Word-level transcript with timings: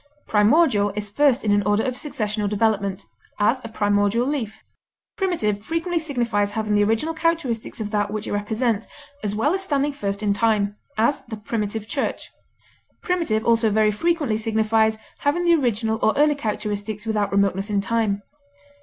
Primordial 0.25 0.89
is 0.95 1.11
first 1.11 1.43
in 1.43 1.51
an 1.51 1.61
order 1.61 1.83
of 1.83 1.95
succession 1.95 2.41
or 2.41 2.47
development; 2.47 3.05
as, 3.39 3.61
a 3.63 3.67
primordial 3.69 4.25
leaf. 4.25 4.63
Primitive 5.15 5.61
frequently 5.63 5.99
signifies 5.99 6.53
having 6.53 6.73
the 6.73 6.83
original 6.83 7.13
characteristics 7.13 7.79
of 7.79 7.91
that 7.91 8.09
which 8.09 8.25
it 8.25 8.31
represents, 8.31 8.87
as 9.23 9.35
well 9.35 9.53
as 9.53 9.61
standing 9.61 9.93
first 9.93 10.23
in 10.23 10.33
time; 10.33 10.75
as, 10.97 11.21
the 11.27 11.37
primitive 11.37 11.87
church. 11.87 12.31
Primitive 13.03 13.45
also 13.45 13.69
very 13.69 13.91
frequently 13.91 14.37
signifies 14.37 14.97
having 15.19 15.45
the 15.45 15.53
original 15.53 15.99
or 16.01 16.15
early 16.17 16.33
characteristics 16.33 17.05
without 17.05 17.31
remoteness 17.31 17.69
in 17.69 17.79
time. 17.79 18.23